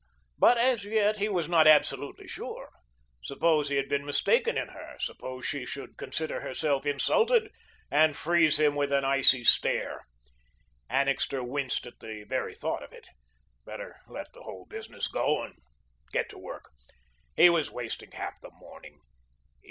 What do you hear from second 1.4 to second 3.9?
not absolutely sure. Suppose he had